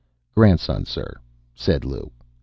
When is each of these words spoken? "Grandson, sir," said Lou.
"Grandson, 0.33 0.83
sir," 0.83 1.19
said 1.53 1.85
Lou. 1.85 2.11